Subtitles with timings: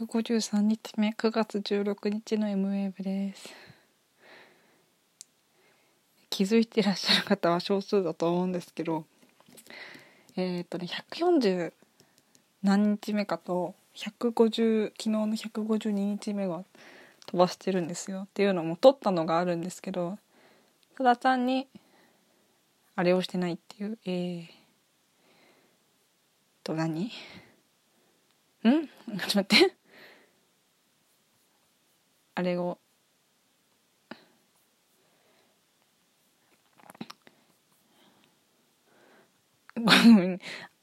[0.00, 3.50] 153日目9月16日の M ウェーブです。
[6.30, 9.04] 気づいていらっしゃる方は少数だと思うんですけど
[10.36, 11.74] えっ、ー、とね140
[12.62, 16.64] 何日目かと150昨日の152日目は
[17.26, 18.22] 飛ばしてるんですよ。
[18.22, 20.18] っていうのも撮ったのがあるんですけど
[20.96, 21.68] ただ単に
[22.96, 24.46] あれをしてないっていうえー、
[26.64, 27.04] と何？
[27.04, 27.10] ん？
[28.64, 28.86] ちょっ
[29.28, 29.79] と待って。
[32.40, 32.78] あれを。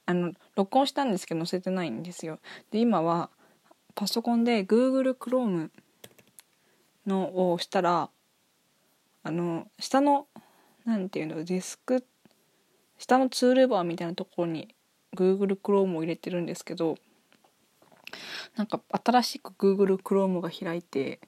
[0.05, 2.39] あの録音したんですけど載せてないんですよ。
[2.71, 3.31] で今は
[3.95, 5.69] パソコンで Google Chrome
[7.07, 8.09] のをしたら
[9.23, 10.27] あの下の
[10.85, 12.05] 何ていうのデスク
[12.99, 14.75] 下のツールバーみたいなところに
[15.15, 16.97] Google Chrome を入れてるんですけど
[18.55, 21.19] なんか新しく Google Chrome が開いて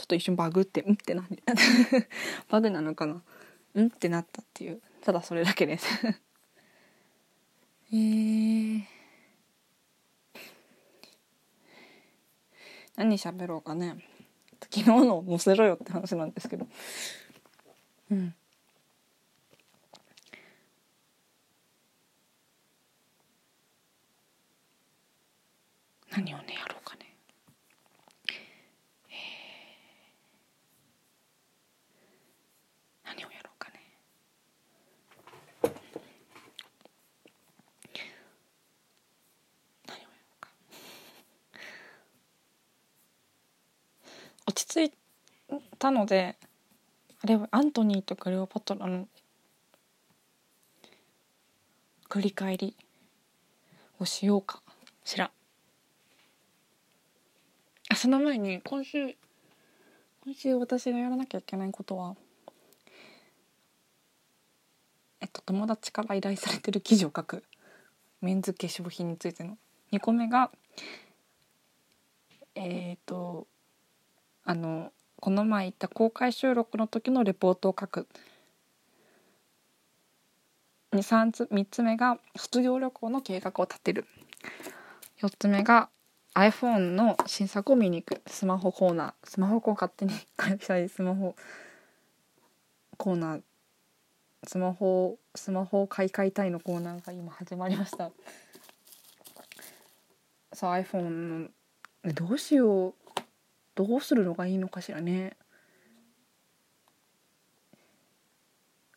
[0.00, 1.28] ちょっと一瞬バグってうんってな
[2.48, 3.22] バグなのかな？
[3.74, 4.80] うんってなったっていう。
[5.02, 5.86] ただそれだけです。
[7.92, 8.82] えー、
[12.96, 14.02] 何喋ろうかね。
[14.72, 16.66] 昨日の載せろよって話なんですけど。
[18.10, 18.34] うん。
[26.10, 27.06] 何をねやろうかね
[33.04, 33.80] 何をやろうかね
[39.86, 40.48] 何をやろうか
[44.50, 44.92] 落ち着い
[45.78, 46.34] たので
[47.22, 49.06] あれはアントニーとかレオパトラの
[52.08, 52.76] 繰り返り
[54.00, 54.60] をしようか
[55.04, 55.30] しら。
[57.94, 59.14] その前に今週
[60.24, 62.16] 今週私がやらなきゃいけないことは
[65.20, 67.44] えっと友達から依頼されてる記事を書く。
[68.20, 69.56] メンズ化粧品についての。
[69.92, 70.50] 2個目が
[72.56, 73.46] えっ、と
[74.50, 78.08] あのこの前行った公開収録の時のレポートを書く。
[80.90, 84.06] 3, つ3つ目が卒業旅行の計画を立てる。
[85.22, 85.88] 4つ目が
[86.34, 88.22] iPhone の新作を見に行く。
[88.26, 89.28] スマホコーナー。
[89.30, 91.36] スマホを勝手に開催スマホ
[92.96, 93.42] コーナー。
[94.48, 98.10] スマホスマホを買い替えたいのコーナーが今始まりました。
[100.52, 101.50] さあ iPhone
[102.02, 102.94] のどうしよう。
[103.74, 105.36] どうするのがいいのかしらね。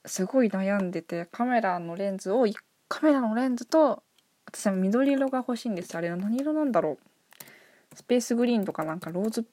[0.06, 2.46] すごい悩んでてカメラのレンズを
[2.90, 4.04] カメラのレンズと
[4.46, 5.96] 私は緑色が欲しいんです。
[5.96, 7.96] あれは何色なんだろう。
[7.96, 9.46] スペースグリーンとかなんかローズ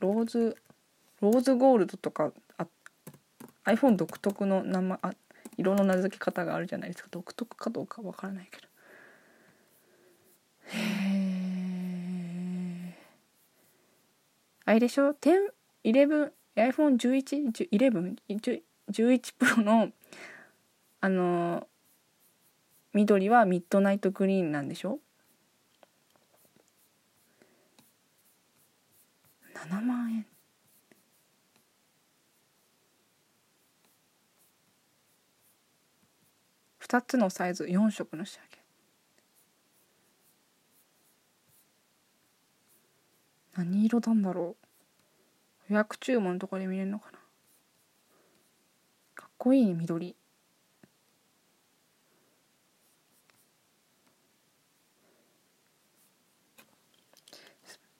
[0.00, 0.56] ローズ
[1.20, 2.66] ローズゴールドとかあ
[3.64, 5.12] iPhone 独特の名前あ
[5.56, 7.08] 色の名付け方があるじゃないですか。
[7.10, 8.67] 独特かどうかわからないけど。
[14.68, 19.88] あれでしょ？10 11 iPhone11 11 11 Pro の
[21.00, 21.66] あの
[22.92, 24.98] 緑はミッドナイトグリーンなんでしょ
[29.54, 30.26] ？7万円。
[36.80, 38.57] 2つのサイズ4色の仕上げ。
[43.58, 44.54] 何色なんだろ
[45.68, 45.72] う。
[45.72, 47.18] 予約注文とかで見れるのかな。
[49.16, 50.14] かっこいい緑。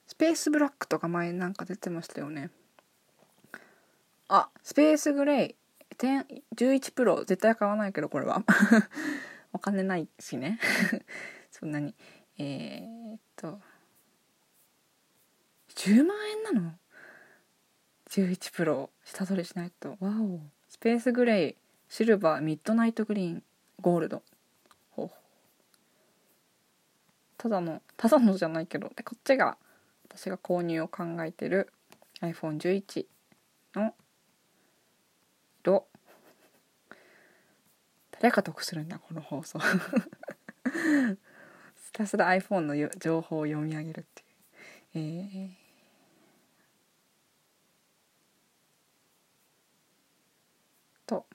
[0.06, 2.50] スペースブラックとか前なんか出てましたよね。
[4.28, 5.56] あスペースグレイ。
[5.98, 7.24] 11プロ。
[7.24, 8.44] 絶対買わないけどこれは。
[9.52, 10.60] お金ないしね。
[11.50, 11.96] そんなに。
[12.38, 13.60] えー、っと。
[15.78, 16.72] 10万円なの
[18.10, 18.90] ？11プロ。
[19.04, 19.90] 下取りしないと。
[20.00, 20.40] わお。
[20.68, 21.56] スペースグレイ
[21.88, 23.42] シルバーミッドナイトグリーン。
[23.80, 24.22] ゴールド。
[24.90, 25.10] ほう。
[27.36, 28.90] ただのただのじゃないけど。
[28.96, 29.56] でこっちが
[30.08, 31.72] 私が購入を考えてる。
[32.22, 33.06] iPhone11
[33.76, 33.94] の
[35.62, 35.86] 色
[38.20, 39.60] 誰が得するんだこの放送。
[39.60, 39.66] ひ
[41.92, 44.28] たすら iPhone の情報を読み上げるっていう。
[44.94, 45.68] えー、
[51.06, 51.26] と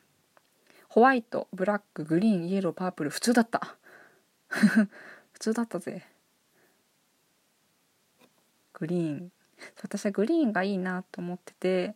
[0.94, 3.78] ホワイトブラックグリーンイエローパープル普通だった。
[4.48, 6.06] 普通だったぜ。
[8.74, 9.32] グリーン。
[9.82, 11.96] 私はグリーンがいいなと思ってて。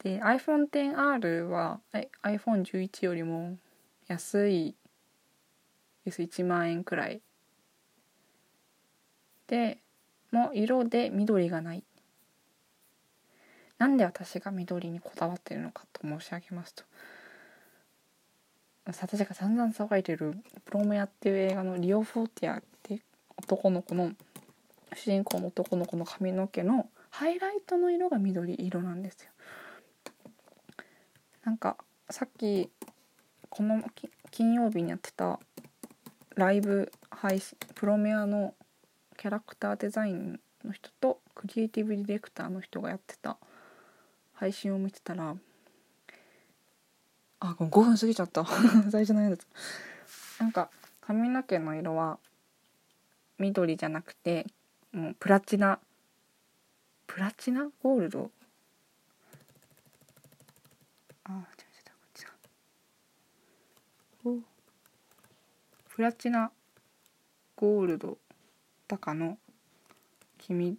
[0.00, 1.80] で iPhone10R は
[2.22, 3.56] iPhone11 よりも
[4.08, 4.76] 安い。
[6.04, 7.22] です1万円くらい。
[9.46, 9.78] で
[10.30, 11.84] もう色で緑がない。
[13.78, 16.84] なんで私が緑にこだわってるのかと申し上げますと。
[18.86, 23.02] 私が散々騒いでる「プロメア」っていう映画のリオ・フォーティアって
[23.36, 24.12] 男の子の
[24.94, 29.30] 主人公の男の子の髪の毛のハイライトの色が緑色なんですよ。
[31.44, 31.76] なんか
[32.10, 32.70] さっき
[33.48, 33.82] この
[34.30, 35.38] 金曜日にやってた
[36.34, 38.54] ライブ配信プロメアの
[39.16, 43.38] キャラクターデザインの人とクリエイティブディレクターの人がやってた
[44.32, 45.36] 配信を見てたら
[47.44, 48.42] あ5分過ぎちゃった。
[48.90, 49.46] 最初のやつ。
[50.40, 50.70] なんか
[51.02, 52.18] 髪の毛の色は
[53.38, 54.46] 緑じゃなくて
[54.92, 55.78] もうプラチナ
[57.06, 57.70] プラチナ？
[57.82, 58.30] ゴールド？
[61.24, 62.30] あ違う違うこっちだ。
[64.24, 64.38] お
[65.90, 66.50] プラチナ
[67.56, 68.16] ゴールド
[68.88, 69.36] 高の
[70.38, 70.78] 君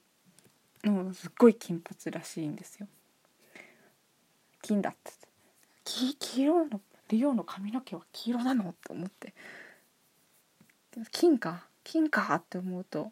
[0.83, 2.87] のすっごい金髪らしいんですよ。
[4.63, 5.24] 金だって
[5.85, 9.33] 黄黄色のリオの髪の毛は黄色なのと思って。
[11.11, 13.11] 金か金かって思うと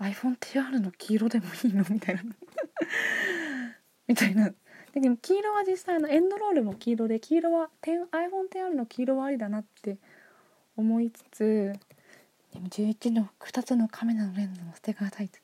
[0.00, 2.22] iPhone10R の黄色でもいいのみたいな。
[4.06, 4.52] みたいな。
[4.92, 9.98] でも黄色は実際のエンドロールも黄色で黄色は iPhone10R の黄色はありだなって
[10.76, 11.72] 思いつつ
[12.52, 15.40] でも11の2つのカメラのレンズも捨てがたいって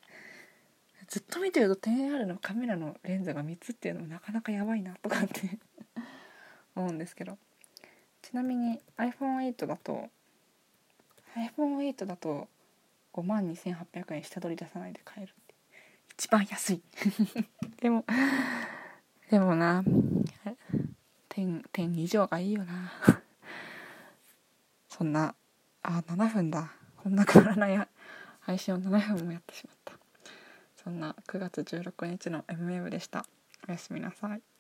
[1.13, 5.59] ずっと見てると 10R のカメラのレンズが3つっていうのもなかなかやばいなとかって
[6.75, 7.37] 思うんですけど。
[8.23, 10.09] ちなみに iPhone8 だと
[11.35, 12.49] iPhone8 だと
[13.13, 15.55] 5万2800円下取り出さないで買えるって
[16.15, 16.83] 一番安い。
[17.83, 18.07] でも
[19.29, 19.85] でもな。
[21.29, 22.91] 点点以上がいいよな。
[24.89, 25.35] そんな
[25.83, 26.73] あ7分だ。
[26.97, 27.89] こんなくだらない
[28.41, 30.02] 配信を7分もやってしまった。
[30.83, 33.25] そんな9月16日の MM でした。
[33.69, 34.52] おやすみなさい。